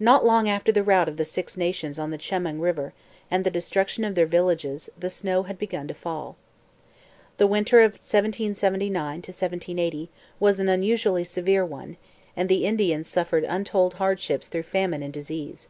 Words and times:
Not 0.00 0.24
long 0.24 0.48
after 0.48 0.72
the 0.72 0.82
rout 0.82 1.06
of 1.06 1.18
the 1.18 1.24
Six 1.26 1.54
Nations 1.54 1.98
on 1.98 2.10
the 2.10 2.16
Chemung 2.16 2.60
river 2.60 2.94
and 3.30 3.44
the 3.44 3.50
destruction 3.50 4.02
of 4.02 4.14
their 4.14 4.24
villages 4.24 4.88
the 4.98 5.10
snow 5.10 5.42
had 5.42 5.58
begun 5.58 5.86
to 5.86 5.92
fall. 5.92 6.36
The 7.36 7.46
winter 7.46 7.80
of 7.80 7.92
1779 8.02 9.22
80 9.78 10.10
was 10.40 10.60
an 10.60 10.70
unusually 10.70 11.24
severe 11.24 11.66
one, 11.66 11.98
and 12.34 12.48
the 12.48 12.64
Indians 12.64 13.06
suffered 13.06 13.44
untold 13.44 13.96
hardships 14.00 14.48
through 14.48 14.62
famine 14.62 15.02
and 15.02 15.12
disease. 15.12 15.68